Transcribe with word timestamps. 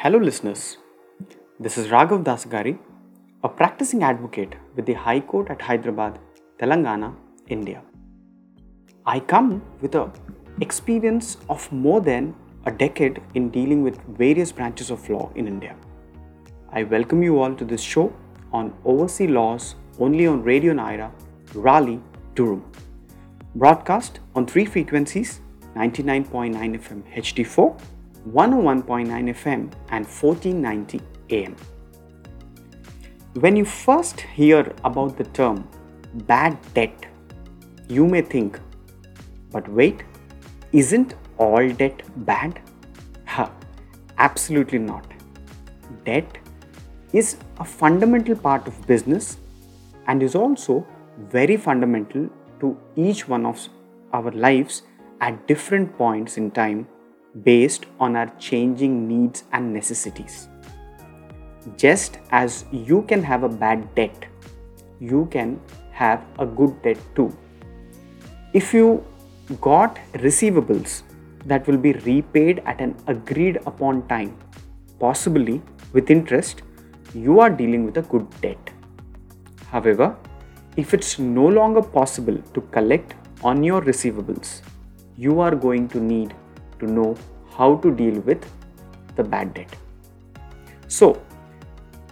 Hello, 0.00 0.18
listeners. 0.18 0.76
This 1.58 1.78
is 1.78 1.86
Raghav 1.88 2.22
Dasagari, 2.22 2.78
a 3.42 3.48
practicing 3.48 4.02
advocate 4.02 4.54
with 4.74 4.84
the 4.84 4.92
High 4.92 5.20
Court 5.20 5.48
at 5.48 5.62
Hyderabad, 5.62 6.18
Telangana, 6.58 7.14
India. 7.48 7.80
I 9.06 9.20
come 9.20 9.62
with 9.80 9.94
a 9.94 10.12
experience 10.60 11.38
of 11.48 11.72
more 11.72 12.02
than 12.02 12.34
a 12.66 12.70
decade 12.70 13.22
in 13.32 13.48
dealing 13.48 13.82
with 13.82 13.98
various 14.18 14.52
branches 14.52 14.90
of 14.90 15.08
law 15.08 15.30
in 15.34 15.48
India. 15.48 15.74
I 16.70 16.82
welcome 16.82 17.22
you 17.22 17.40
all 17.40 17.54
to 17.54 17.64
this 17.64 17.80
show 17.80 18.12
on 18.52 18.74
overseas 18.84 19.30
laws 19.30 19.76
only 19.98 20.26
on 20.26 20.42
Radio 20.42 20.74
Nyra, 20.74 21.10
Raleigh, 21.54 22.02
Durham. 22.34 22.70
Broadcast 23.54 24.20
on 24.34 24.44
three 24.44 24.66
frequencies 24.66 25.40
99.9 25.74 26.80
FM 26.84 27.02
HD4, 27.14 27.80
101.9 28.32 29.06
FM, 29.32 29.72
and 29.90 30.04
1490 30.04 31.00
AM. 31.30 31.54
When 33.34 33.54
you 33.54 33.64
first 33.64 34.20
hear 34.20 34.74
about 34.82 35.16
the 35.16 35.24
term 35.24 35.68
bad 36.26 36.58
debt, 36.74 37.06
you 37.88 38.06
may 38.06 38.22
think, 38.22 38.58
but 39.52 39.68
wait, 39.68 40.02
isn't 40.72 41.14
all 41.38 41.68
debt 41.68 42.02
bad? 42.26 42.60
Ha, 43.26 43.48
absolutely 44.18 44.80
not. 44.80 45.06
Debt 46.04 46.38
is 47.12 47.36
a 47.60 47.64
fundamental 47.64 48.34
part 48.34 48.66
of 48.66 48.86
business 48.88 49.38
and 50.08 50.20
is 50.20 50.34
also 50.34 50.84
very 51.30 51.56
fundamental 51.56 52.28
to 52.58 52.76
each 52.96 53.28
one 53.28 53.46
of 53.46 53.68
our 54.12 54.32
lives 54.32 54.82
at 55.20 55.46
different 55.46 55.96
points 55.96 56.36
in 56.38 56.50
time 56.50 56.88
based 57.42 57.86
on 58.00 58.16
our 58.16 58.26
changing 58.38 59.06
needs 59.08 59.44
and 59.52 59.72
necessities. 59.72 60.48
Just 61.76 62.18
as 62.30 62.64
you 62.70 63.02
can 63.02 63.22
have 63.22 63.42
a 63.42 63.48
bad 63.48 63.94
debt, 63.94 64.26
you 65.00 65.26
can 65.30 65.60
have 65.90 66.24
a 66.38 66.46
good 66.46 66.80
debt 66.82 66.98
too. 67.14 67.36
If 68.52 68.72
you 68.72 69.04
got 69.60 69.98
receivables 70.14 71.02
that 71.44 71.66
will 71.66 71.76
be 71.76 71.92
repaid 71.92 72.62
at 72.64 72.80
an 72.80 72.96
agreed 73.06 73.56
upon 73.66 74.06
time, 74.08 74.36
possibly 74.98 75.60
with 75.92 76.10
interest, 76.10 76.62
you 77.14 77.40
are 77.40 77.50
dealing 77.50 77.84
with 77.84 77.98
a 77.98 78.02
good 78.02 78.28
debt. 78.40 78.70
However, 79.70 80.16
if 80.76 80.94
it's 80.94 81.18
no 81.18 81.46
longer 81.46 81.82
possible 81.82 82.36
to 82.54 82.60
collect 82.60 83.14
on 83.42 83.62
your 83.62 83.82
receivables, 83.82 84.62
you 85.16 85.40
are 85.40 85.54
going 85.54 85.88
to 85.88 86.00
need 86.00 86.34
to 86.80 86.86
know 86.86 87.16
how 87.56 87.76
to 87.76 87.94
deal 87.94 88.20
with 88.20 88.44
the 89.16 89.24
bad 89.24 89.54
debt. 89.54 89.74
So, 90.88 91.22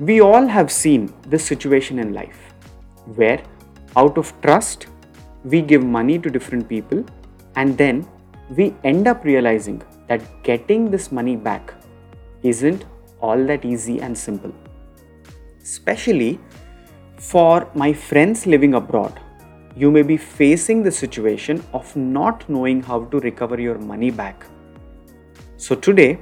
we 0.01 0.21
all 0.21 0.47
have 0.47 0.73
seen 0.73 1.13
this 1.29 1.45
situation 1.45 1.99
in 1.99 2.13
life 2.13 2.53
where, 3.15 3.43
out 3.97 4.19
of 4.19 4.33
trust, 4.43 4.87
we 5.45 5.61
give 5.61 5.85
money 5.85 6.19
to 6.19 6.31
different 6.31 6.69
people 6.69 7.05
and 7.57 7.79
then 7.79 8.07
we 8.57 8.75
end 8.85 9.07
up 9.07 9.25
realizing 9.25 9.83
that 10.09 10.21
getting 10.43 10.91
this 10.91 11.13
money 11.13 11.37
back 11.37 11.75
isn't 12.43 12.85
all 13.21 13.45
that 13.47 13.65
easy 13.65 14.01
and 14.01 14.17
simple. 14.17 14.53
Especially 15.63 16.39
for 17.17 17.71
my 17.75 17.93
friends 17.93 18.47
living 18.47 18.75
abroad, 18.75 19.21
you 19.77 19.91
may 19.91 20.03
be 20.03 20.17
facing 20.17 20.83
the 20.83 20.91
situation 20.91 21.63
of 21.73 21.95
not 21.97 22.49
knowing 22.49 22.83
how 22.83 23.05
to 23.05 23.21
recover 23.21 23.61
your 23.61 23.79
money 23.79 24.11
back. 24.11 24.47
So, 25.57 25.77
today 25.77 26.19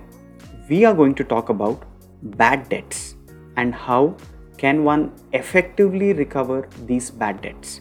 we 0.69 0.85
are 0.85 0.93
going 0.95 1.15
to 1.15 1.25
talk 1.25 1.49
about 1.49 1.85
bad 2.23 2.69
debts 2.69 3.17
and 3.57 3.75
how 3.75 4.15
can 4.59 4.85
one 4.85 5.11
effectively 5.33 6.13
recover 6.13 6.69
these 6.87 7.11
bad 7.11 7.41
debts. 7.41 7.81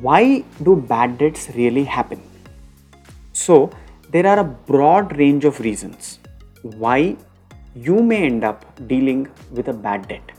Why 0.00 0.44
do 0.62 0.76
bad 0.76 1.18
debts 1.18 1.50
really 1.56 1.82
happen? 1.82 2.22
So, 3.32 3.70
there 4.10 4.26
are 4.26 4.38
a 4.38 4.44
broad 4.44 5.16
range 5.18 5.44
of 5.44 5.58
reasons 5.58 6.20
why 6.62 7.16
you 7.74 8.02
may 8.02 8.24
end 8.26 8.44
up 8.44 8.64
dealing 8.86 9.28
with 9.50 9.66
a 9.66 9.72
bad 9.72 10.06
debt. 10.06 10.30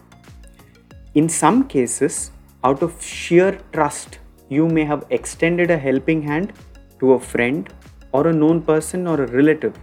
In 1.16 1.28
some 1.28 1.68
cases, 1.68 2.32
out 2.64 2.82
of 2.82 3.02
sheer 3.04 3.60
trust, 3.74 4.20
you 4.48 4.68
may 4.70 4.86
have 4.86 5.06
extended 5.10 5.70
a 5.70 5.78
helping 5.78 6.22
hand 6.22 6.54
to 7.00 7.14
a 7.14 7.20
friend 7.20 7.70
or 8.16 8.28
a 8.28 8.34
known 8.42 8.62
person 8.70 9.08
or 9.12 9.18
a 9.24 9.28
relative, 9.40 9.76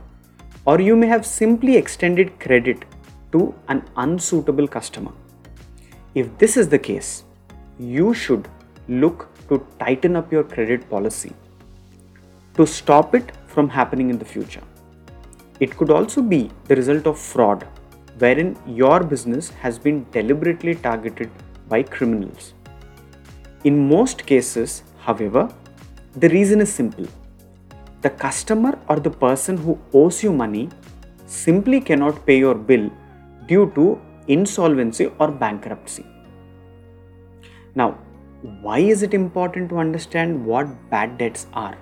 or 0.65 0.81
you 0.89 0.97
may 1.03 1.09
have 1.15 1.27
simply 1.27 1.77
extended 1.83 2.39
credit 2.45 2.85
to 3.33 3.55
an 3.69 3.83
unsuitable 4.07 4.69
customer. 4.77 5.13
If 6.15 6.27
this 6.39 6.57
is 6.57 6.69
the 6.75 6.79
case, 6.79 7.25
you 7.79 8.15
should 8.15 8.49
look 8.89 9.29
to 9.49 9.65
tighten 9.79 10.17
up 10.21 10.33
your 10.37 10.45
credit 10.45 10.89
policy 10.89 11.33
to 12.57 12.67
stop 12.67 13.15
it 13.15 13.33
from 13.47 13.69
happening 13.69 14.11
in 14.11 14.19
the 14.19 14.31
future. 14.35 14.65
It 15.61 15.77
could 15.77 15.91
also 15.91 16.23
be 16.23 16.51
the 16.69 16.77
result 16.77 17.07
of 17.07 17.19
fraud, 17.19 17.67
wherein 18.19 18.57
your 18.67 18.99
business 19.13 19.51
has 19.65 19.79
been 19.79 20.07
deliberately 20.11 20.75
targeted 20.75 21.31
by 21.69 21.83
criminals. 21.83 22.55
In 23.65 23.89
most 23.89 24.27
cases, 24.27 24.83
however, 24.99 25.43
the 26.17 26.29
reason 26.29 26.61
is 26.61 26.73
simple. 26.73 27.07
The 28.03 28.11
customer 28.11 28.79
or 28.89 28.99
the 28.99 29.11
person 29.11 29.57
who 29.57 29.79
owes 29.95 30.23
you 30.23 30.33
money 30.33 30.69
simply 31.27 31.81
cannot 31.81 32.27
pay 32.27 32.39
your 32.39 32.55
bill 32.55 32.91
due 33.47 33.71
to 33.77 34.01
insolvency 34.27 35.11
or 35.19 35.29
bankruptcy. 35.31 36.05
Now, 37.75 37.99
why 38.61 38.79
is 38.81 39.03
it 39.03 39.15
important 39.15 39.71
to 39.71 39.79
understand 39.79 40.45
what 40.45 40.67
bad 40.91 41.17
debts 41.17 41.47
are? 41.55 41.77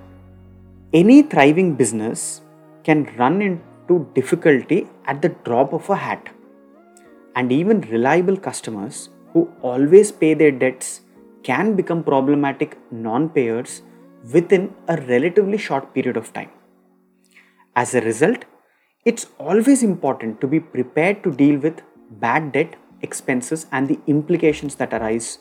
Any 0.93 1.23
thriving 1.23 1.75
business 1.75 2.43
can 2.85 3.05
run 3.17 3.41
into 3.41 4.07
difficulty 4.15 4.87
at 5.07 5.23
the 5.23 5.31
drop 5.45 5.73
of 5.73 5.89
a 5.89 5.97
hat. 5.97 6.29
And 7.35 7.51
even 7.51 7.81
reliable 7.83 8.37
customers 8.37 9.09
who 9.33 9.51
always 9.63 10.13
pay 10.13 10.35
their 10.35 10.51
debts 10.51 11.01
can 11.43 11.77
become 11.77 12.03
problematic 12.03 12.77
non 12.91 13.29
payers 13.31 13.83
within 14.33 14.75
a 14.89 14.97
relatively 15.03 15.59
short 15.59 15.95
period 15.95 16.17
of 16.17 16.33
time. 16.33 16.51
As 17.77 17.95
a 17.95 18.01
result, 18.01 18.45
it's 19.05 19.27
always 19.39 19.83
important 19.83 20.41
to 20.41 20.47
be 20.47 20.61
prepared 20.61 21.23
to 21.25 21.31
deal 21.31 21.59
with 21.59 21.83
bad 22.11 22.53
debt 22.53 22.77
expenses 23.03 23.67
and 23.73 23.89
the 23.89 23.99
implications 24.07 24.75
that 24.75 24.93
arise 24.93 25.39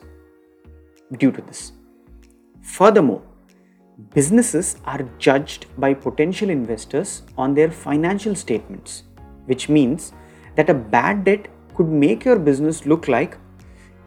due 1.17 1.31
to 1.31 1.41
this. 1.41 1.73
Furthermore, 2.62 3.22
businesses 4.13 4.78
are 4.85 5.03
judged 5.17 5.66
by 5.78 5.94
potential 5.94 6.50
investors 6.50 7.23
on 7.38 7.53
their 7.53 7.69
financial 7.69 8.35
statements, 8.35 9.03
which 9.46 9.67
means 9.67 10.13
that 10.56 10.69
a 10.69 10.73
bad 10.73 11.23
debt 11.23 11.47
could 11.75 11.88
make 11.88 12.23
your 12.23 12.40
business 12.40 12.85
look 12.85 13.07
like 13.07 13.38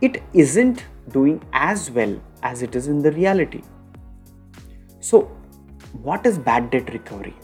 it 0.01 0.23
isn't 0.33 0.85
doing 1.11 1.43
as 1.53 1.91
well 1.91 2.21
as 2.43 2.63
it 2.63 2.75
is 2.75 2.89
in 2.89 3.03
the 3.03 3.13
reality. 3.13 3.63
So, 5.09 5.23
what 6.05 6.25
is 6.27 6.39
bad 6.39 6.71
debt 6.71 6.93
recovery? 6.93 7.35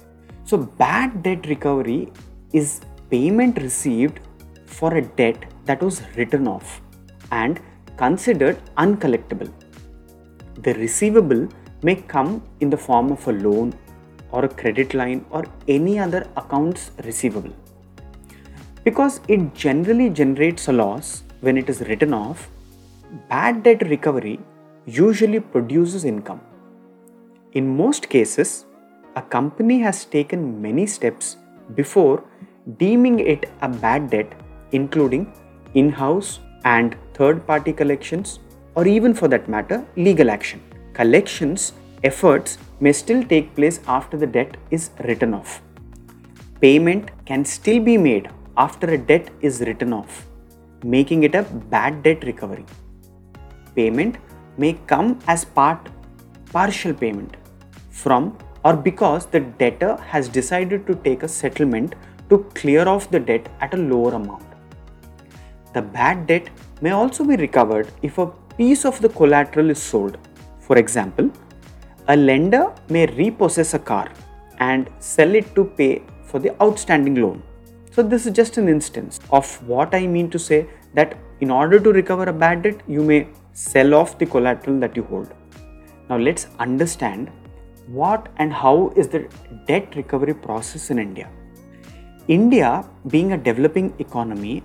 So, 0.45 0.57
bad 0.57 1.25
debt 1.25 1.47
recovery 1.49 2.13
is 2.53 2.81
payment 3.11 3.59
received 3.61 4.21
for 4.67 4.95
a 4.95 5.03
debt 5.03 5.45
that 5.65 5.83
was 5.83 6.03
written 6.17 6.47
off 6.47 6.81
and 7.33 7.61
considered 7.97 8.61
uncollectible. 8.77 9.51
The 10.63 10.75
receivable 10.75 11.49
may 11.83 11.97
come 11.97 12.45
in 12.61 12.71
the 12.71 12.77
form 12.77 13.11
of 13.11 13.27
a 13.27 13.33
loan 13.33 13.75
or 14.31 14.45
a 14.45 14.49
credit 14.49 14.95
line 14.95 15.25
or 15.31 15.45
any 15.67 15.99
other 15.99 16.29
accounts 16.37 16.93
receivable. 17.05 17.53
Because 18.85 19.21
it 19.27 19.53
generally 19.53 20.11
generates 20.11 20.69
a 20.69 20.73
loss 20.73 21.25
when 21.41 21.59
it 21.59 21.69
is 21.69 21.81
written 21.81 22.15
off, 22.15 22.51
bad 23.29 23.65
debt 23.65 23.83
recovery 23.89 24.39
usually 24.87 25.41
produces 25.41 26.05
income. 26.05 26.41
In 27.53 27.77
most 27.77 28.11
cases, 28.11 28.67
a 29.17 29.23
company 29.23 29.79
has 29.81 30.05
taken 30.05 30.61
many 30.61 30.87
steps 30.87 31.39
before 31.75 32.23
deeming 32.77 33.21
it 33.21 33.49
a 33.63 33.69
bad 33.69 34.11
debt, 34.11 34.31
including 34.73 35.33
in 35.73 35.89
house 35.89 36.41
and 36.65 36.95
third 37.15 37.47
party 37.47 37.73
collections, 37.73 38.41
or 38.75 38.87
even 38.87 39.15
for 39.15 39.29
that 39.29 39.49
matter, 39.49 39.83
legal 39.97 40.31
action. 40.31 40.61
Collections 40.93 41.73
efforts 42.05 42.59
may 42.81 42.93
still 42.93 43.23
take 43.25 43.55
place 43.55 43.81
after 43.89 44.19
the 44.19 44.27
debt 44.27 44.59
is 44.71 44.91
written 45.05 45.33
off. 45.33 45.63
Payment 46.61 47.11
can 47.25 47.47
still 47.47 47.81
be 47.83 47.97
made 47.97 48.29
after 48.59 48.91
a 48.91 48.99
debt 48.99 49.31
is 49.41 49.63
written 49.63 49.95
off, 49.95 50.27
making 50.85 51.23
it 51.23 51.35
a 51.35 51.45
bad 51.45 52.03
debt 52.03 52.25
recovery. 52.25 52.67
Payment 53.75 54.19
may 54.59 54.75
come 54.87 55.19
as 55.27 55.47
part 55.47 55.89
partial 56.53 56.95
payment 56.95 57.37
from 57.91 58.37
or 58.65 58.75
because 58.77 59.27
the 59.27 59.41
debtor 59.41 59.97
has 59.97 60.29
decided 60.29 60.87
to 60.87 60.95
take 60.97 61.23
a 61.23 61.29
settlement 61.29 61.95
to 62.29 62.39
clear 62.55 62.89
off 62.89 63.11
the 63.11 63.21
debt 63.21 63.49
at 63.61 63.75
a 63.75 63.77
lower 63.77 64.15
amount. 64.15 64.45
The 65.75 65.83
bad 65.83 66.27
debt 66.27 66.49
may 66.81 66.91
also 66.91 67.25
be 67.25 67.37
recovered 67.37 67.91
if 68.03 68.19
a 68.19 68.27
piece 68.57 68.85
of 68.85 69.01
the 69.01 69.09
collateral 69.09 69.71
is 69.71 69.81
sold. 69.81 70.19
For 70.61 70.77
example, 70.77 71.31
a 72.09 72.17
lender 72.17 72.73
may 72.89 73.07
repossess 73.07 73.75
a 73.75 73.79
car 73.79 74.11
and 74.59 74.91
sell 74.99 75.35
it 75.35 75.55
to 75.55 75.65
pay 75.65 76.03
for 76.25 76.39
the 76.39 76.61
outstanding 76.63 77.15
loan. 77.17 77.43
So, 77.93 78.03
this 78.03 78.27
is 78.27 78.33
just 78.33 78.59
an 78.59 78.69
instance 78.69 79.19
of 79.31 79.47
what 79.67 79.95
I 79.95 80.07
mean 80.07 80.31
to 80.31 80.39
say 80.39 80.69
that 80.95 81.17
in 81.41 81.51
order 81.51 81.81
to 81.81 81.93
recover 81.93 82.25
a 82.25 82.33
bad 82.33 82.63
debt, 82.63 82.81
you 82.87 83.03
may 83.03 83.29
sell 83.53 83.95
off 83.95 84.19
the 84.19 84.27
collateral 84.27 84.79
that 84.81 84.97
you 84.97 85.03
hold. 85.05 85.33
Now, 86.09 86.17
let's 86.17 86.47
understand 86.59 87.31
what 87.87 88.29
and 88.37 88.53
how 88.53 88.93
is 88.97 89.09
the 89.09 89.29
debt 89.67 89.95
recovery 89.97 90.35
process 90.35 90.91
in 90.91 90.99
India. 90.99 91.29
India, 92.29 92.85
being 93.09 93.33
a 93.33 93.39
developing 93.39 93.95
economy, 93.99 94.63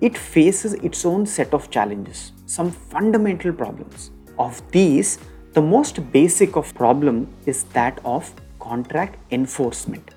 it 0.00 0.16
faces 0.16 0.74
its 0.74 1.04
own 1.04 1.26
set 1.26 1.52
of 1.52 1.70
challenges, 1.70 2.32
some 2.46 2.70
fundamental 2.70 3.52
problems. 3.52 4.10
Of 4.38 4.62
these, 4.70 5.18
the 5.52 5.62
most 5.62 6.12
basic 6.12 6.56
of 6.56 6.72
problem 6.74 7.34
is 7.46 7.64
that 7.72 8.00
of 8.04 8.32
contract 8.60 9.16
enforcement. 9.32 10.14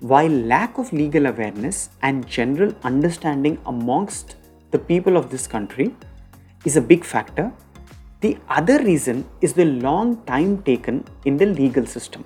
While 0.00 0.30
lack 0.30 0.78
of 0.78 0.92
legal 0.92 1.26
awareness 1.26 1.90
and 2.02 2.24
general 2.26 2.72
understanding 2.84 3.58
amongst 3.66 4.36
the 4.70 4.78
people 4.78 5.16
of 5.16 5.30
this 5.30 5.48
country 5.48 5.94
is 6.64 6.76
a 6.76 6.80
big 6.80 7.04
factor, 7.04 7.52
the 8.20 8.36
other 8.48 8.78
reason 8.82 9.24
is 9.40 9.52
the 9.52 9.64
long 9.64 10.20
time 10.24 10.60
taken 10.62 11.04
in 11.24 11.36
the 11.36 11.46
legal 11.46 11.86
system. 11.86 12.24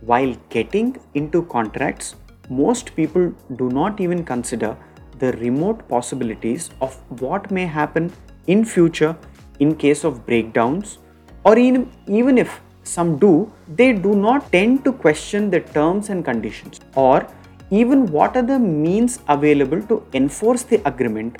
While 0.00 0.34
getting 0.48 0.96
into 1.14 1.42
contracts, 1.42 2.16
most 2.48 2.96
people 2.96 3.32
do 3.56 3.68
not 3.68 4.00
even 4.00 4.24
consider 4.24 4.76
the 5.20 5.32
remote 5.32 5.86
possibilities 5.88 6.70
of 6.80 6.96
what 7.20 7.50
may 7.52 7.66
happen 7.66 8.12
in 8.48 8.64
future 8.64 9.16
in 9.60 9.76
case 9.76 10.02
of 10.02 10.26
breakdowns 10.26 10.98
or 11.44 11.56
even, 11.56 12.38
if 12.38 12.60
some 12.82 13.18
do, 13.18 13.52
they 13.76 13.92
do 13.92 14.14
not 14.16 14.50
tend 14.50 14.84
to 14.84 14.92
question 14.92 15.48
the 15.50 15.60
terms 15.60 16.08
and 16.08 16.24
conditions 16.24 16.80
or 16.96 17.26
even 17.70 18.06
what 18.06 18.36
are 18.36 18.42
the 18.42 18.58
means 18.58 19.20
available 19.28 19.80
to 19.82 20.04
enforce 20.12 20.64
the 20.64 20.82
agreement 20.88 21.36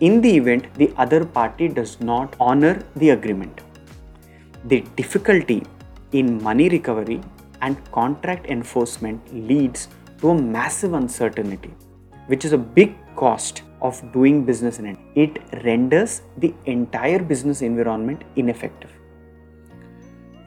in 0.00 0.20
the 0.20 0.34
event 0.36 0.72
the 0.74 0.92
other 0.96 1.24
party 1.24 1.68
does 1.68 2.00
not 2.00 2.34
honor 2.40 2.82
the 2.96 3.10
agreement. 3.10 3.60
The 4.64 4.80
difficulty 4.96 5.62
in 6.12 6.42
money 6.42 6.68
recovery 6.68 7.20
and 7.62 7.76
contract 7.92 8.46
enforcement 8.46 9.20
leads 9.32 9.88
to 10.20 10.30
a 10.30 10.34
massive 10.34 10.94
uncertainty, 10.94 11.72
which 12.26 12.44
is 12.44 12.52
a 12.52 12.58
big 12.58 12.94
cost 13.16 13.62
of 13.82 14.00
doing 14.12 14.44
business 14.44 14.78
in 14.78 14.86
it. 14.86 14.98
It 15.14 15.64
renders 15.64 16.22
the 16.38 16.54
entire 16.66 17.18
business 17.18 17.62
environment 17.62 18.22
ineffective. 18.36 18.90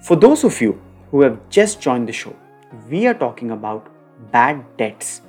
For 0.02 0.16
those 0.16 0.44
of 0.44 0.60
you 0.62 0.82
who 1.12 1.22
have 1.22 1.38
just 1.50 1.80
joined 1.80 2.10
the 2.10 2.14
show, 2.14 2.36
we 2.90 3.08
are 3.08 3.14
talking 3.14 3.52
about 3.52 3.88
bad 4.32 4.66
debts 4.78 5.22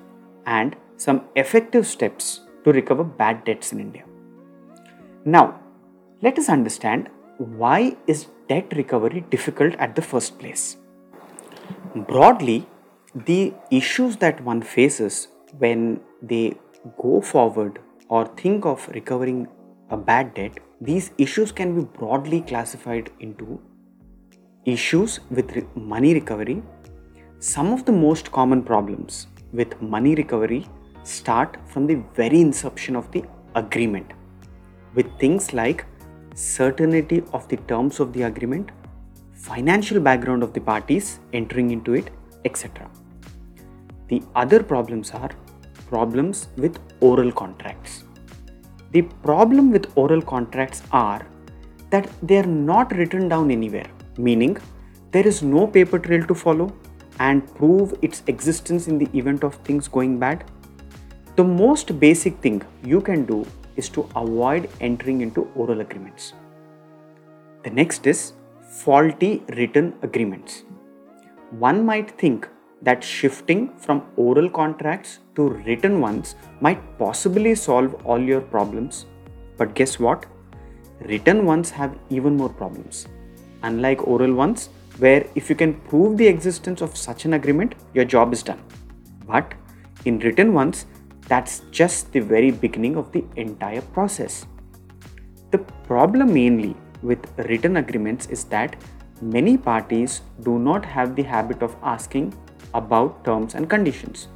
and 0.47 0.77
some 0.97 1.23
effective 1.37 1.87
steps 1.87 2.41
to 2.65 2.73
recover 2.73 3.05
bad 3.05 3.45
debts 3.45 3.73
in 3.73 3.81
India. 3.81 4.05
Now, 5.27 5.59
let 6.21 6.39
us 6.39 6.51
understand 6.51 7.09
why 7.39 7.97
is 8.07 8.27
debt 8.47 8.75
recovery 8.77 9.25
difficult 9.31 9.75
at 9.77 9.97
the 9.97 10.03
first 10.03 10.39
place. 10.39 10.77
Broadly, 11.95 12.67
the 13.15 13.55
issues 13.71 14.19
that 14.19 14.43
one 14.45 14.61
faces 14.61 15.29
when 15.57 16.01
they 16.21 16.59
go 17.01 17.23
forward 17.23 17.79
or 18.09 18.27
think 18.27 18.67
of 18.67 18.87
recovering 18.89 19.49
a 19.89 19.97
bad 19.97 20.35
debt, 20.35 20.59
these 20.79 21.11
issues 21.17 21.53
can 21.53 21.75
be 21.75 21.87
broadly 21.99 22.43
classified 22.43 23.11
into 23.19 23.63
issues 24.67 25.21
with 25.31 25.57
re- 25.57 25.65
money 25.75 26.13
recovery. 26.13 26.63
Some 27.39 27.73
of 27.73 27.87
the 27.87 27.93
most 27.93 28.31
common 28.31 28.63
problems 28.63 29.29
with 29.55 29.81
money 29.81 30.15
recovery 30.15 30.67
start 31.03 31.57
from 31.67 31.87
the 31.87 32.03
very 32.15 32.43
inception 32.43 32.95
of 32.95 33.11
the 33.13 33.25
agreement 33.55 34.13
with 34.95 35.07
things 35.19 35.53
like 35.53 35.85
certainty 36.35 37.23
of 37.33 37.49
the 37.49 37.57
terms 37.73 38.01
of 38.01 38.13
the 38.13 38.23
agreement, 38.23 38.71
financial 39.33 40.01
background 40.01 40.43
of 40.43 40.53
the 40.53 40.61
parties 40.61 41.19
entering 41.33 41.71
into 41.71 41.95
it, 41.95 42.11
etc. 42.45 42.91
The 44.09 44.23
other 44.35 44.63
problems 44.63 45.11
are 45.13 45.31
problems 45.89 46.49
with 46.57 46.79
oral 47.01 47.33
contracts. 47.33 48.05
The 48.93 49.03
problem 49.23 49.71
with 49.71 49.91
oral 49.97 50.23
contracts 50.23 50.83
are 50.93 51.27
that 51.91 52.09
they 52.23 52.39
are 52.39 52.47
not 52.47 52.93
written 52.97 53.29
down 53.29 53.51
anywhere, 53.51 53.89
meaning 54.19 54.57
there 55.11 55.27
is 55.27 55.43
no 55.43 55.67
paper 55.67 55.99
trail 55.99 56.25
to 56.27 56.35
follow 56.35 56.73
and 57.21 57.47
prove 57.55 57.95
its 58.03 58.23
existence 58.27 58.89
in 58.89 58.99
the 58.99 59.09
event 59.17 59.45
of 59.45 59.55
things 59.57 59.89
going 59.89 60.19
bad. 60.19 60.45
The 61.37 61.45
most 61.45 61.99
basic 62.01 62.39
thing 62.39 62.63
you 62.85 63.01
can 63.01 63.25
do 63.25 63.47
is 63.77 63.89
to 63.91 64.09
avoid 64.15 64.69
entering 64.81 65.21
into 65.21 65.51
oral 65.55 65.81
agreements. 65.81 66.33
The 67.63 67.71
next 67.71 68.07
is 68.07 68.33
faulty 68.69 69.43
written 69.57 69.95
agreements. 70.03 70.65
One 71.51 71.85
might 71.87 72.19
think 72.19 72.49
that 72.83 73.03
shifting 73.03 73.71
from 73.79 74.03
oral 74.17 74.51
contracts 74.51 75.21
to 75.37 75.49
written 75.49 76.01
ones 76.01 76.35
might 76.61 76.99
possibly 76.99 77.55
solve 77.55 77.95
all 78.05 78.21
your 78.21 78.41
problems. 78.41 79.07
But 79.57 79.75
guess 79.75 79.99
what? 79.99 80.27
Written 81.01 81.47
ones 81.47 81.71
have 81.71 81.97
even 82.11 82.37
more 82.37 82.49
problems. 82.49 83.07
Unlike 83.63 84.07
oral 84.07 84.35
ones, 84.35 84.69
where 84.99 85.27
if 85.35 85.49
you 85.49 85.57
can 85.57 85.75
prove 85.75 86.17
the 86.19 86.27
existence 86.27 86.81
of 86.83 86.97
such 86.97 87.25
an 87.25 87.35
agreement, 87.35 87.75
your 87.95 88.05
job 88.05 88.33
is 88.33 88.43
done. 88.43 88.63
But 89.27 89.55
in 90.05 90.19
written 90.19 90.53
ones, 90.53 90.87
that's 91.29 91.61
just 91.71 92.13
the 92.13 92.21
very 92.21 92.51
beginning 92.51 92.97
of 92.97 93.11
the 93.13 93.25
entire 93.37 93.81
process. 93.81 94.47
The 95.51 95.59
problem 95.89 96.35
mainly 96.35 96.77
with 97.03 97.19
written 97.49 97.77
agreements 97.77 98.27
is 98.27 98.45
that 98.45 98.77
many 99.23 99.57
parties 99.57 100.23
do 100.43 100.59
not 100.59 100.85
have 100.85 101.17
the 101.17 101.23
habit 101.23 101.63
of 101.63 101.77
asking 101.83 102.35
about 102.75 103.25
terms 103.25 103.55
and 103.55 103.71
conditions, 103.71 104.29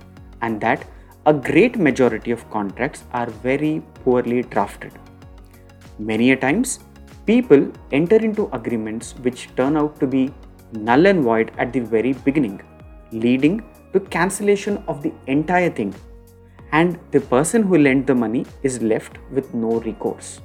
and 0.43 0.61
that 0.61 0.87
a 1.26 1.32
great 1.32 1.79
majority 1.79 2.31
of 2.31 2.48
contracts 2.51 3.05
are 3.13 3.27
very 3.27 3.82
poorly 4.05 4.43
drafted. 4.43 4.93
Many 5.98 6.31
a 6.32 6.36
times, 6.36 6.81
people 7.27 7.70
enter 7.93 8.17
into 8.17 8.48
agreements 8.53 9.15
which 9.22 9.48
turn 9.56 9.77
out 9.77 9.98
to 10.01 10.06
be 10.06 10.32
null 10.72 11.06
and 11.06 11.22
void 11.22 11.51
at 11.58 11.72
the 11.72 11.81
very 11.81 12.13
beginning, 12.13 12.63
leading 13.13 13.63
to 13.93 14.01
cancellation 14.01 14.82
of 14.86 15.03
the 15.03 15.13
entire 15.27 15.70
thing 15.70 15.94
and 16.72 16.98
the 17.10 17.20
person 17.20 17.63
who 17.63 17.79
lent 17.79 18.06
the 18.06 18.15
money 18.15 18.44
is 18.63 18.82
left 18.82 19.19
with 19.31 19.55
no 19.55 19.81
recourse. 19.81 20.41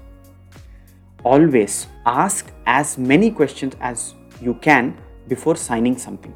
Always 1.23 1.87
ask 2.05 2.51
as 2.65 2.97
many 2.97 3.31
questions 3.31 3.75
as 3.81 4.15
you 4.41 4.53
can 4.55 4.97
before 5.27 5.55
signing 5.55 5.97
something. 5.97 6.33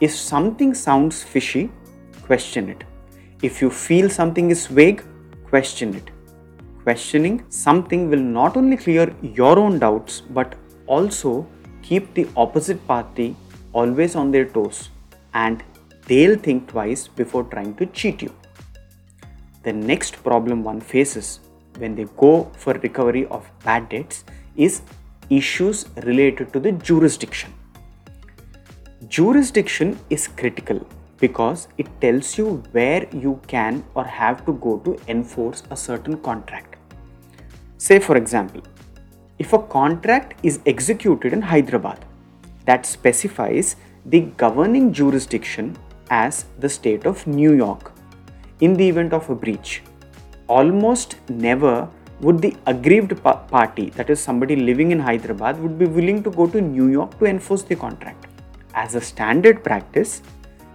If 0.00 0.14
something 0.14 0.74
sounds 0.74 1.22
fishy, 1.22 1.70
question 2.22 2.68
it. 2.68 2.84
If 3.42 3.60
you 3.60 3.70
feel 3.70 4.08
something 4.08 4.50
is 4.50 4.66
vague, 4.66 5.02
question 5.48 5.94
it. 5.94 6.10
Questioning 6.82 7.44
something 7.50 8.08
will 8.08 8.20
not 8.20 8.56
only 8.56 8.76
clear 8.76 9.14
your 9.22 9.58
own 9.58 9.78
doubts 9.78 10.20
but 10.20 10.54
also 10.86 11.46
keep 11.82 12.14
the 12.14 12.26
opposite 12.36 12.86
party 12.86 13.36
always 13.72 14.16
on 14.16 14.30
their 14.30 14.46
toes 14.46 14.88
and 15.34 15.62
they'll 16.06 16.36
think 16.36 16.68
twice 16.68 17.06
before 17.06 17.44
trying 17.44 17.74
to 17.76 17.86
cheat 17.86 18.22
you 18.22 18.32
the 19.62 19.72
next 19.72 20.22
problem 20.22 20.64
one 20.64 20.80
faces 20.80 21.40
when 21.78 21.94
they 21.94 22.06
go 22.16 22.50
for 22.56 22.74
recovery 22.74 23.26
of 23.26 23.50
bad 23.64 23.88
debts 23.88 24.24
is 24.56 24.82
issues 25.28 25.86
related 26.04 26.52
to 26.52 26.60
the 26.60 26.72
jurisdiction. 26.72 27.52
Jurisdiction 29.08 29.98
is 30.08 30.28
critical 30.28 30.86
because 31.18 31.68
it 31.78 31.88
tells 32.00 32.38
you 32.38 32.62
where 32.72 33.06
you 33.12 33.40
can 33.46 33.84
or 33.94 34.04
have 34.04 34.44
to 34.46 34.52
go 34.54 34.78
to 34.78 34.98
enforce 35.08 35.62
a 35.70 35.76
certain 35.76 36.16
contract. 36.18 36.76
Say, 37.78 37.98
for 37.98 38.16
example, 38.16 38.62
if 39.38 39.52
a 39.52 39.58
contract 39.58 40.38
is 40.42 40.60
executed 40.66 41.32
in 41.32 41.42
Hyderabad, 41.42 42.04
that 42.66 42.86
specifies 42.86 43.76
the 44.06 44.20
governing 44.36 44.92
jurisdiction 44.92 45.76
as 46.10 46.46
the 46.58 46.68
state 46.68 47.06
of 47.06 47.26
New 47.26 47.54
York 47.54 47.92
in 48.60 48.74
the 48.74 48.88
event 48.88 49.12
of 49.12 49.28
a 49.30 49.34
breach. 49.34 49.82
Almost 50.46 51.16
never 51.28 51.88
would 52.20 52.40
the 52.40 52.54
aggrieved 52.66 53.22
pa- 53.22 53.36
party, 53.36 53.90
that 53.90 54.10
is 54.10 54.20
somebody 54.20 54.56
living 54.56 54.90
in 54.90 55.00
Hyderabad, 55.00 55.58
would 55.60 55.78
be 55.78 55.86
willing 55.86 56.22
to 56.22 56.30
go 56.30 56.46
to 56.46 56.60
New 56.60 56.88
York 56.88 57.18
to 57.18 57.24
enforce 57.24 57.62
the 57.62 57.76
contract. 57.76 58.26
As 58.74 58.94
a 58.94 59.00
standard 59.00 59.64
practice, 59.64 60.22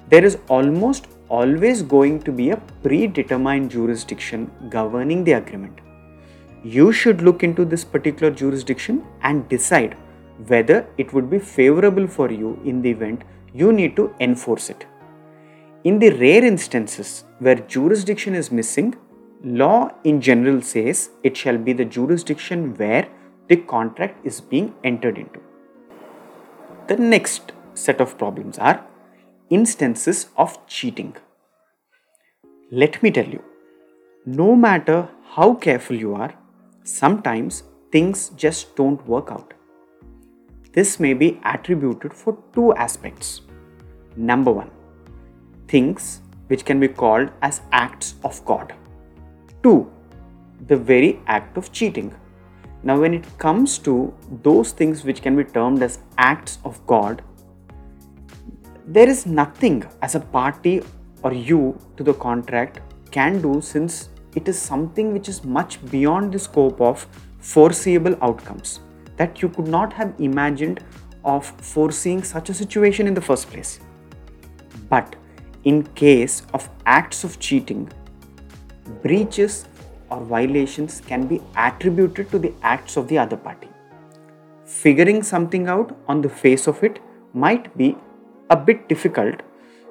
there 0.09 0.25
is 0.25 0.37
almost 0.49 1.07
always 1.29 1.81
going 1.81 2.19
to 2.21 2.31
be 2.31 2.49
a 2.51 2.57
predetermined 2.83 3.71
jurisdiction 3.71 4.51
governing 4.69 5.23
the 5.23 5.33
agreement. 5.33 5.79
You 6.63 6.91
should 6.91 7.21
look 7.21 7.43
into 7.43 7.65
this 7.65 7.83
particular 7.83 8.31
jurisdiction 8.31 9.05
and 9.21 9.47
decide 9.49 9.95
whether 10.47 10.87
it 10.97 11.13
would 11.13 11.29
be 11.29 11.39
favorable 11.39 12.07
for 12.07 12.31
you 12.31 12.59
in 12.65 12.81
the 12.81 12.89
event 12.89 13.23
you 13.53 13.71
need 13.71 13.95
to 13.95 14.13
enforce 14.19 14.69
it. 14.69 14.85
In 15.89 15.99
the 15.99 16.09
rare 16.09 16.43
instances 16.43 17.25
where 17.37 17.57
jurisdiction 17.73 18.33
is 18.33 18.51
missing, 18.51 18.95
law 19.43 19.91
in 20.03 20.19
general 20.19 20.63
says 20.63 21.11
it 21.21 21.37
shall 21.37 21.59
be 21.59 21.73
the 21.73 21.85
jurisdiction 21.85 22.73
where 22.77 23.07
the 23.49 23.57
contract 23.57 24.25
is 24.25 24.41
being 24.41 24.73
entered 24.83 25.19
into. 25.19 25.39
The 26.87 26.95
next 26.95 27.51
set 27.75 28.01
of 28.01 28.17
problems 28.17 28.57
are 28.57 28.83
instances 29.51 30.29
of 30.37 30.57
cheating. 30.65 31.15
Let 32.71 33.03
me 33.03 33.11
tell 33.11 33.27
you, 33.27 33.43
no 34.25 34.55
matter 34.55 35.07
how 35.35 35.53
careful 35.53 35.95
you 35.95 36.15
are, 36.15 36.33
sometimes 36.83 37.61
things 37.91 38.29
just 38.29 38.75
don't 38.75 39.07
work 39.07 39.31
out. 39.31 39.53
This 40.73 40.99
may 40.99 41.13
be 41.13 41.39
attributed 41.45 42.11
for 42.11 42.39
two 42.55 42.73
aspects. 42.73 43.41
Number 44.15 44.51
one, 44.51 44.71
things 45.67 46.21
which 46.47 46.65
can 46.65 46.79
be 46.79 46.87
called 46.87 47.29
as 47.41 47.61
acts 47.71 48.15
of 48.23 48.43
God. 48.45 48.73
Two, 49.63 49.91
the 50.67 50.75
very 50.77 51.19
act 51.27 51.57
of 51.57 51.71
cheating. 51.71 52.13
Now, 52.83 52.99
when 52.99 53.13
it 53.13 53.25
comes 53.39 53.77
to 53.79 54.13
those 54.43 54.71
things 54.71 55.03
which 55.03 55.21
can 55.21 55.35
be 55.35 55.43
termed 55.43 55.81
as 55.81 55.99
acts 56.17 56.59
of 56.63 56.85
God, 56.85 57.23
there 58.85 59.09
is 59.09 59.25
nothing 59.25 59.83
as 60.03 60.13
a 60.13 60.19
party 60.19 60.81
or 61.23 61.33
you 61.33 61.79
to 61.97 62.03
the 62.03 62.13
contract 62.13 62.79
can 63.09 63.41
do 63.41 63.59
since 63.59 64.09
it 64.35 64.47
is 64.47 64.59
something 64.59 65.13
which 65.13 65.27
is 65.27 65.43
much 65.43 65.83
beyond 65.89 66.31
the 66.31 66.37
scope 66.37 66.79
of 66.79 67.07
foreseeable 67.39 68.15
outcomes 68.21 68.81
that 69.17 69.41
you 69.41 69.49
could 69.49 69.67
not 69.67 69.93
have 69.93 70.13
imagined 70.19 70.83
of 71.23 71.45
foreseeing 71.61 72.21
such 72.23 72.49
a 72.49 72.53
situation 72.53 73.07
in 73.07 73.13
the 73.13 73.21
first 73.21 73.49
place. 73.49 73.79
But 74.89 75.15
in 75.65 75.83
case 76.01 76.43
of 76.53 76.69
acts 76.85 77.23
of 77.23 77.39
cheating, 77.39 77.91
breaches 79.01 79.65
or 80.09 80.21
violations 80.21 81.01
can 81.01 81.25
be 81.27 81.41
attributed 81.57 82.29
to 82.31 82.39
the 82.39 82.53
acts 82.61 82.97
of 82.97 83.07
the 83.07 83.17
other 83.17 83.35
party. 83.35 83.69
Figuring 84.65 85.23
something 85.23 85.67
out 85.67 85.97
on 86.07 86.21
the 86.21 86.29
face 86.29 86.67
of 86.67 86.83
it 86.83 86.99
might 87.33 87.75
be 87.77 87.97
a 88.49 88.55
bit 88.55 88.87
difficult. 88.87 89.41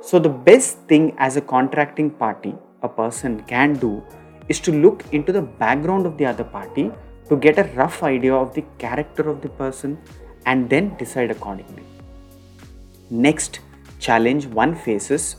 So, 0.01 0.19
the 0.19 0.29
best 0.29 0.79
thing 0.87 1.15
as 1.19 1.37
a 1.37 1.41
contracting 1.41 2.11
party 2.11 2.55
a 2.83 2.89
person 2.89 3.43
can 3.45 3.75
do 3.75 4.03
is 4.49 4.61
to 4.61 4.73
look 4.73 5.03
into 5.13 5.33
the 5.33 5.43
background 5.43 6.07
of 6.07 6.19
the 6.19 6.27
other 6.27 6.45
party 6.45 6.91
to 7.29 7.37
get 7.37 7.59
a 7.59 7.65
rough 7.75 8.03
idea 8.03 8.35
of 8.35 8.55
the 8.55 8.65
character 8.79 9.29
of 9.29 9.41
the 9.41 9.49
person 9.49 9.99
and 10.47 10.69
then 10.69 10.95
decide 10.99 11.31
accordingly. 11.31 11.83
Next 13.11 13.61
challenge 13.99 14.47
one 14.47 14.75
faces 14.75 15.37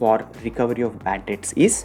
for 0.00 0.16
recovery 0.48 0.82
of 0.88 0.98
bad 1.06 1.24
debts 1.26 1.52
is 1.68 1.84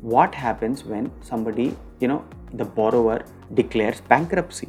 what 0.00 0.34
happens 0.34 0.84
when 0.84 1.10
somebody, 1.30 1.76
you 2.00 2.08
know, 2.08 2.24
the 2.54 2.64
borrower 2.64 3.24
declares 3.54 4.00
bankruptcy. 4.00 4.68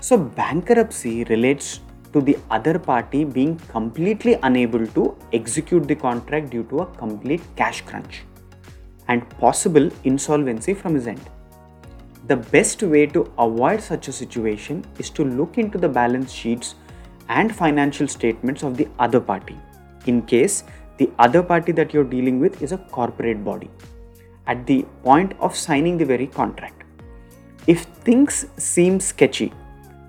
So, 0.00 0.16
bankruptcy 0.16 1.24
relates 1.24 1.80
to 2.12 2.20
the 2.20 2.38
other 2.50 2.78
party 2.78 3.24
being 3.24 3.56
completely 3.76 4.38
unable 4.42 4.86
to 4.98 5.16
execute 5.32 5.88
the 5.88 5.94
contract 5.94 6.50
due 6.50 6.64
to 6.64 6.80
a 6.80 6.86
complete 6.86 7.42
cash 7.56 7.80
crunch 7.82 8.22
and 9.08 9.28
possible 9.40 9.90
insolvency 10.04 10.74
from 10.74 10.94
his 10.94 11.06
end. 11.06 11.30
The 12.28 12.36
best 12.36 12.82
way 12.82 13.06
to 13.06 13.20
avoid 13.38 13.80
such 13.80 14.08
a 14.08 14.12
situation 14.12 14.84
is 14.98 15.10
to 15.10 15.24
look 15.24 15.58
into 15.58 15.78
the 15.78 15.88
balance 15.88 16.30
sheets 16.30 16.74
and 17.28 17.54
financial 17.54 18.06
statements 18.06 18.62
of 18.62 18.76
the 18.76 18.88
other 18.98 19.20
party 19.20 19.56
in 20.06 20.22
case 20.22 20.64
the 20.98 21.10
other 21.18 21.42
party 21.42 21.72
that 21.72 21.94
you're 21.94 22.04
dealing 22.04 22.40
with 22.40 22.60
is 22.62 22.72
a 22.72 22.78
corporate 22.78 23.44
body 23.44 23.70
at 24.46 24.66
the 24.66 24.84
point 25.02 25.34
of 25.40 25.56
signing 25.56 25.98
the 25.98 26.04
very 26.04 26.26
contract. 26.26 26.82
If 27.66 27.82
things 28.08 28.46
seem 28.56 28.98
sketchy 28.98 29.52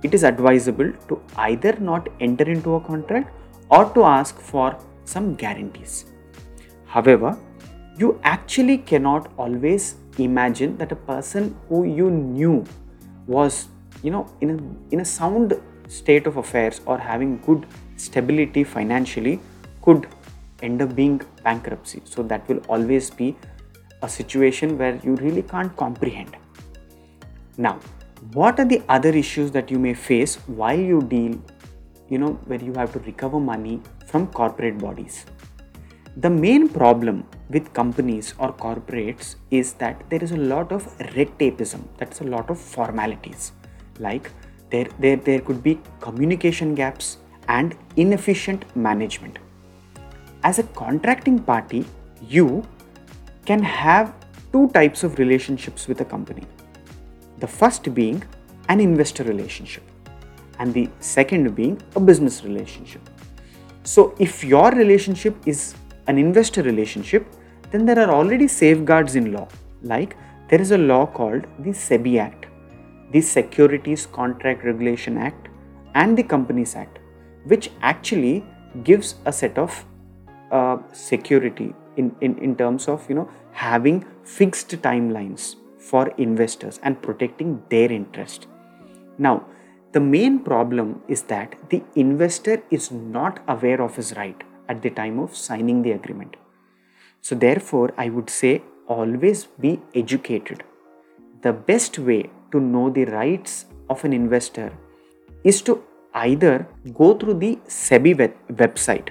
it 0.04 0.14
is 0.14 0.24
advisable 0.24 0.92
to 1.10 1.22
either 1.38 1.74
not 1.80 2.08
enter 2.20 2.50
into 2.50 2.76
a 2.76 2.82
contract 2.82 3.34
or 3.70 3.86
to 3.94 4.04
ask 4.04 4.40
for 4.40 4.78
some 5.04 5.36
guarantees. 5.36 6.06
However, 6.86 7.38
you 7.98 8.20
actually 8.24 8.78
cannot 8.78 9.32
always 9.38 9.96
imagine 10.18 10.78
that 10.78 10.92
a 10.92 10.96
person 10.96 11.56
who 11.68 11.84
you 11.84 12.10
knew 12.10 12.66
was 13.28 13.68
you 14.04 14.12
know 14.12 14.26
in 14.42 14.50
a, 14.52 14.94
in 14.94 15.02
a 15.02 15.06
sound 15.06 15.54
state 15.88 16.28
of 16.28 16.38
affairs 16.38 16.82
or 16.86 16.98
having 16.98 17.38
good 17.46 17.66
stability 17.98 18.64
financially 18.64 19.40
could 19.82 20.08
end 20.62 20.82
up 20.82 20.96
being 20.96 21.22
bankruptcy. 21.44 22.02
So 22.06 22.24
that 22.24 22.48
will 22.48 22.62
always 22.68 23.10
be 23.10 23.36
a 24.02 24.10
situation 24.10 24.78
where 24.78 25.00
you 25.04 25.16
really 25.16 25.42
can't 25.42 25.76
comprehend. 25.76 26.36
Now 27.58 27.80
what 28.34 28.60
are 28.60 28.66
the 28.66 28.82
other 28.90 29.10
issues 29.10 29.52
that 29.52 29.72
you 29.72 29.80
may 29.80 29.94
face 29.94 30.36
while 30.48 30.78
you 30.78 31.02
deal 31.02 31.42
you 32.10 32.18
know 32.18 32.34
where 32.48 32.62
you 32.62 32.74
have 32.74 32.92
to 32.94 33.00
recover 33.00 33.40
money 33.40 33.82
from 34.06 34.28
corporate 34.28 34.78
bodies? 34.78 35.26
The 36.18 36.30
main 36.30 36.68
problem 36.68 37.24
with 37.50 37.72
companies 37.74 38.34
or 38.40 38.52
corporates 38.52 39.36
is 39.52 39.74
that 39.74 40.04
there 40.10 40.22
is 40.22 40.32
a 40.32 40.38
lot 40.38 40.72
of 40.72 40.86
red 41.16 41.38
tapeism 41.40 41.88
that's 41.98 42.22
a 42.22 42.24
lot 42.24 42.50
of 42.50 42.60
formalities. 42.60 43.54
Like 44.00 44.32
there 44.70 44.88
there 45.00 45.18
there 45.18 45.40
could 45.40 45.64
be 45.64 45.80
communication 46.00 46.76
gaps 46.76 47.18
and 47.48 47.76
inefficient 47.96 48.66
management 48.76 49.40
as 50.44 50.60
a 50.60 50.64
contracting 50.64 51.40
party 51.40 51.86
you 52.28 52.64
can 53.46 53.62
have 53.62 54.14
two 54.52 54.70
types 54.70 55.04
of 55.04 55.20
relationships 55.20 55.88
with 55.88 56.02
a 56.02 56.06
company 56.06 56.46
the 57.40 57.48
first 57.48 57.94
being 57.94 58.22
an 58.70 58.80
investor 58.80 59.24
relationship, 59.24 59.84
and 60.60 60.74
the 60.74 60.90
second 61.00 61.56
being 61.56 61.82
a 61.96 62.00
business 62.00 62.44
relationship. 62.44 63.02
So, 63.84 64.14
if 64.20 64.44
your 64.44 64.72
relationship 64.72 65.36
is 65.46 65.74
an 66.08 66.18
investor 66.18 66.62
relationship, 66.62 67.26
then 67.72 67.86
there 67.86 68.00
are 68.00 68.12
already 68.12 68.48
safeguards 68.48 69.16
in 69.16 69.32
law. 69.32 69.48
Like 69.82 70.16
there 70.50 70.62
is 70.62 70.72
a 70.72 70.78
law 70.78 71.06
called 71.06 71.46
the 71.60 71.72
SEBI 71.72 72.20
Act, 72.20 72.46
the 73.12 73.22
Securities 73.22 74.06
Contract 74.06 74.64
Regulation 74.64 75.18
Act, 75.18 75.48
and 75.96 76.18
the 76.18 76.24
Companies 76.24 76.76
Act, 76.76 77.00
which 77.46 77.72
actually 77.82 78.44
gives 78.84 79.16
a 79.26 79.34
set 79.34 79.58
of 79.58 79.84
security 80.92 81.74
in, 81.98 82.16
in, 82.22 82.38
in 82.38 82.56
terms 82.56 82.88
of 82.88 83.08
you 83.10 83.16
know 83.16 83.30
having 83.52 84.06
fixed 84.24 84.70
timelines 84.82 85.56
for 85.78 86.08
investors 86.18 86.80
and 86.84 87.02
protecting 87.02 87.62
their 87.70 87.92
interest. 87.92 88.48
Now, 89.18 89.46
the 89.92 90.00
main 90.00 90.40
problem 90.40 91.02
is 91.08 91.24
that 91.24 91.56
the 91.70 91.82
investor 91.96 92.62
is 92.70 92.92
not 92.92 93.40
aware 93.48 93.82
of 93.82 93.96
his 93.96 94.16
right 94.16 94.44
at 94.68 94.82
the 94.82 94.92
time 94.92 95.20
of 95.20 95.36
signing 95.36 95.82
the 95.82 95.92
agreement. 95.92 96.36
So, 97.22 97.36
therefore, 97.36 97.94
I 97.98 98.10
would 98.10 98.30
say 98.30 98.62
always 98.88 99.46
be 99.46 99.80
educated. 99.96 100.64
The 101.42 101.54
best 101.54 101.98
way 102.00 102.30
to 102.52 102.60
know 102.60 102.90
the 102.90 103.06
rights 103.06 103.66
of 103.90 104.04
an 104.04 104.14
investor 104.14 104.72
is 105.44 105.62
to 105.64 105.84
either 106.14 106.68
go 106.94 107.14
through 107.14 107.36
the 107.36 107.58
SEBI 107.68 108.18
web- 108.18 108.38
website 108.62 109.10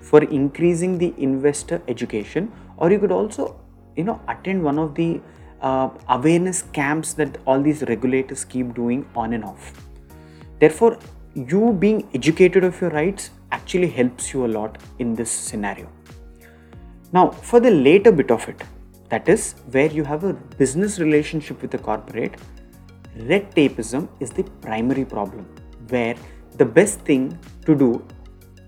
for 0.00 0.22
increasing 0.24 0.98
the 0.98 1.14
investor 1.18 1.82
education, 1.88 2.52
or 2.76 2.90
you 2.90 2.98
could 2.98 3.12
also, 3.12 3.60
you 3.96 4.04
know, 4.04 4.20
attend 4.28 4.62
one 4.62 4.78
of 4.78 4.94
the 4.94 5.20
uh, 5.60 5.90
awareness 6.08 6.62
camps 6.72 7.14
that 7.14 7.38
all 7.46 7.60
these 7.60 7.82
regulators 7.82 8.44
keep 8.44 8.74
doing 8.74 9.06
on 9.16 9.32
and 9.32 9.44
off. 9.44 9.72
Therefore, 10.60 10.98
you 11.34 11.72
being 11.72 12.08
educated 12.14 12.64
of 12.64 12.80
your 12.80 12.90
rights 12.90 13.30
actually 13.52 13.88
helps 13.88 14.32
you 14.32 14.44
a 14.46 14.48
lot 14.48 14.78
in 14.98 15.14
this 15.14 15.30
scenario. 15.30 15.88
Now, 17.12 17.30
for 17.30 17.60
the 17.60 17.70
later 17.70 18.12
bit 18.12 18.30
of 18.30 18.48
it, 18.48 18.62
that 19.08 19.28
is 19.28 19.54
where 19.70 19.90
you 19.90 20.04
have 20.04 20.24
a 20.24 20.32
business 20.32 20.98
relationship 20.98 21.62
with 21.62 21.74
a 21.74 21.78
corporate, 21.78 22.36
red 23.16 23.50
tapeism 23.54 24.08
is 24.20 24.30
the 24.30 24.44
primary 24.60 25.04
problem. 25.04 25.46
Where 25.88 26.14
the 26.56 26.64
best 26.64 27.00
thing 27.00 27.38
to 27.64 27.74
do 27.74 28.04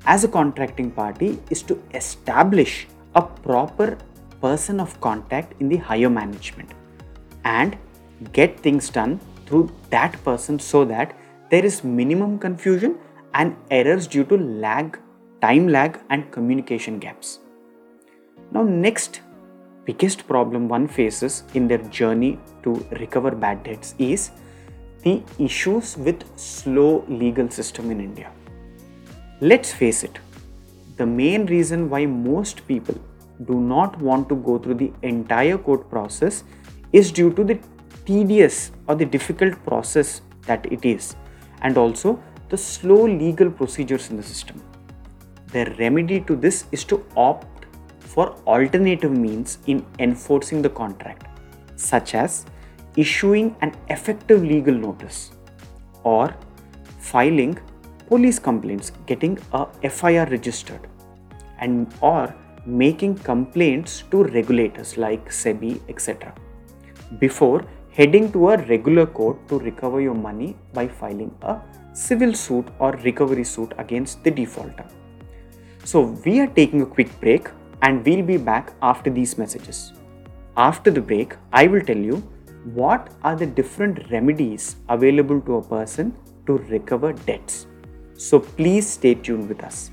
as 0.07 0.25
a 0.25 0.28
contracting 0.28 0.90
party 0.90 1.38
is 1.50 1.62
to 1.62 1.80
establish 1.95 2.87
a 3.14 3.23
proper 3.23 3.99
person 4.40 4.80
of 4.80 4.99
contact 5.00 5.54
in 5.61 5.69
the 5.69 5.76
higher 5.76 6.09
management 6.09 6.71
and 7.45 7.76
get 8.33 8.59
things 8.61 8.88
done 8.88 9.21
through 9.47 9.71
that 9.90 10.12
person 10.25 10.59
so 10.59 10.85
that 10.85 11.16
there 11.50 11.64
is 11.64 11.83
minimum 11.85 12.38
confusion 12.38 12.97
and 13.35 13.57
errors 13.71 14.07
due 14.07 14.25
to 14.25 14.37
lag, 14.37 14.99
time 15.40 15.69
lag, 15.69 15.99
and 16.11 16.30
communication 16.30 16.99
gaps. 16.99 17.40
Now, 18.52 18.62
next 18.62 19.21
biggest 19.85 20.26
problem 20.26 20.69
one 20.69 20.87
faces 20.87 21.45
in 21.54 21.66
their 21.66 21.78
journey 21.78 22.38
to 22.62 22.75
recover 23.00 23.30
bad 23.30 23.62
debts 23.64 23.95
is 23.99 24.30
the 25.02 25.23
issues 25.38 25.97
with 25.97 26.25
slow 26.38 27.04
legal 27.09 27.49
system 27.50 27.90
in 27.90 28.00
India. 28.00 28.30
Let's 29.43 29.73
face 29.73 30.05
it, 30.05 30.19
the 30.99 31.07
main 31.07 31.47
reason 31.47 31.89
why 31.89 32.05
most 32.05 32.67
people 32.67 32.95
do 33.47 33.59
not 33.59 33.99
want 33.99 34.29
to 34.29 34.35
go 34.35 34.59
through 34.59 34.75
the 34.75 34.93
entire 35.01 35.57
court 35.57 35.89
process 35.89 36.45
is 36.93 37.11
due 37.11 37.33
to 37.33 37.43
the 37.43 37.59
tedious 38.05 38.71
or 38.87 38.97
the 38.97 39.07
difficult 39.07 39.55
process 39.65 40.21
that 40.43 40.71
it 40.71 40.85
is 40.85 41.17
and 41.63 41.79
also 41.79 42.23
the 42.51 42.59
slow 42.59 43.07
legal 43.07 43.51
procedures 43.51 44.11
in 44.11 44.19
the 44.19 44.23
system. 44.23 44.63
The 45.53 45.75
remedy 45.79 46.21
to 46.21 46.37
this 46.37 46.67
is 46.71 46.85
to 46.85 47.03
opt 47.17 47.65
for 48.01 48.37
alternative 48.47 49.11
means 49.11 49.57
in 49.67 49.87
enforcing 50.01 50.61
the 50.61 50.69
contract, 50.69 51.29
such 51.77 52.15
as 52.15 52.45
issuing 52.95 53.57
an 53.63 53.75
effective 53.89 54.43
legal 54.43 54.75
notice 54.75 55.31
or 56.03 56.37
filing 56.99 57.59
police 58.11 58.38
complaints, 58.38 58.93
getting 59.07 59.38
a 59.52 59.67
FIR 59.88 60.26
registered, 60.26 60.88
and 61.61 61.95
or 62.00 62.35
making 62.67 63.14
complaints 63.19 64.02
to 64.11 64.25
regulators 64.25 64.97
like 64.99 65.29
SEBI, 65.31 65.81
etc. 65.88 66.35
before 67.19 67.64
heading 67.93 68.31
to 68.33 68.50
a 68.50 68.57
regular 68.67 69.05
court 69.07 69.38
to 69.49 69.59
recover 69.59 70.00
your 70.00 70.14
money 70.14 70.57
by 70.73 70.87
filing 70.87 71.33
a 71.43 71.57
civil 71.93 72.35
suit 72.35 72.67
or 72.79 72.93
recovery 73.05 73.45
suit 73.45 73.73
against 73.79 74.23
the 74.25 74.31
defaulter. 74.31 74.87
So, 75.85 76.02
we 76.25 76.40
are 76.40 76.47
taking 76.47 76.83
a 76.83 76.87
quick 76.87 77.11
break 77.21 77.49
and 77.83 78.05
we'll 78.05 78.23
be 78.23 78.37
back 78.37 78.73
after 78.83 79.11
these 79.11 79.38
messages. 79.38 79.93
After 80.57 80.90
the 80.90 81.00
break, 81.00 81.35
I 81.52 81.67
will 81.67 81.81
tell 81.81 81.97
you 81.97 82.17
what 82.75 83.12
are 83.23 83.35
the 83.35 83.47
different 83.47 84.11
remedies 84.11 84.76
available 84.88 85.40
to 85.43 85.57
a 85.57 85.62
person 85.62 86.14
to 86.47 86.59
recover 86.75 87.12
debts. 87.12 87.67
So, 88.21 88.39
please 88.39 88.87
stay 88.87 89.15
tuned 89.15 89.49
with 89.49 89.65
us. 89.65 89.91